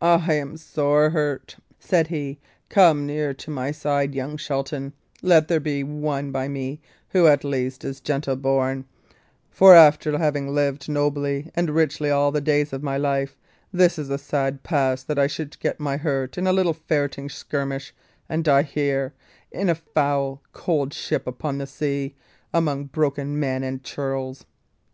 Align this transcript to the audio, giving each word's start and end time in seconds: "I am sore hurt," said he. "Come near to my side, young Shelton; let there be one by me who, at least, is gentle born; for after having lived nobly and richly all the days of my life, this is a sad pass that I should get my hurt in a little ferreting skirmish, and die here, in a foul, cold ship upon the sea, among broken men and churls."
"I 0.00 0.32
am 0.32 0.56
sore 0.56 1.10
hurt," 1.10 1.56
said 1.78 2.06
he. 2.06 2.38
"Come 2.70 3.04
near 3.04 3.34
to 3.34 3.50
my 3.50 3.70
side, 3.70 4.14
young 4.14 4.38
Shelton; 4.38 4.94
let 5.20 5.48
there 5.48 5.60
be 5.60 5.84
one 5.84 6.32
by 6.32 6.48
me 6.48 6.80
who, 7.10 7.26
at 7.26 7.44
least, 7.44 7.84
is 7.84 8.00
gentle 8.00 8.36
born; 8.36 8.86
for 9.50 9.74
after 9.74 10.16
having 10.16 10.54
lived 10.54 10.88
nobly 10.88 11.50
and 11.54 11.68
richly 11.68 12.08
all 12.08 12.32
the 12.32 12.40
days 12.40 12.72
of 12.72 12.82
my 12.82 12.96
life, 12.96 13.36
this 13.70 13.98
is 13.98 14.08
a 14.08 14.16
sad 14.16 14.62
pass 14.62 15.02
that 15.02 15.18
I 15.18 15.26
should 15.26 15.60
get 15.60 15.78
my 15.78 15.98
hurt 15.98 16.38
in 16.38 16.46
a 16.46 16.52
little 16.54 16.72
ferreting 16.72 17.28
skirmish, 17.28 17.94
and 18.26 18.42
die 18.42 18.62
here, 18.62 19.12
in 19.52 19.68
a 19.68 19.74
foul, 19.74 20.40
cold 20.54 20.94
ship 20.94 21.26
upon 21.26 21.58
the 21.58 21.66
sea, 21.66 22.14
among 22.54 22.84
broken 22.86 23.38
men 23.38 23.62
and 23.62 23.84
churls." 23.84 24.46